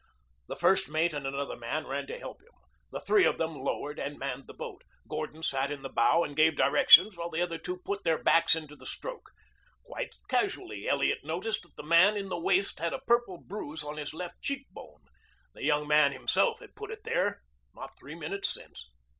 [0.47, 2.49] The first mate and another man ran to help him.
[2.91, 4.83] The three of them lowered and manned the boat.
[5.07, 8.55] Gordon sat in the bow and gave directions while the other two put their backs
[8.55, 9.29] into the stroke.
[9.83, 13.97] Quite casually Elliot noticed that the man in the waist had a purple bruise on
[13.97, 15.03] his left cheek bone.
[15.53, 17.43] The young man himself had put it there
[17.75, 18.89] not three minutes since.